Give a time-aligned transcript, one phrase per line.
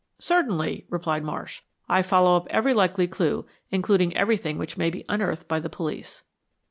[0.17, 1.61] "Certainly," replied Marsh.
[1.87, 6.23] "I follow up every likely clue, including everything which may be unearthed by the police."